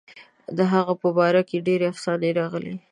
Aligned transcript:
د 0.57 0.59
هغه 0.73 0.93
په 1.01 1.09
باره 1.17 1.41
کې 1.49 1.63
ډېرې 1.67 1.85
افسانې 1.93 2.29
راغلي. 2.39 2.73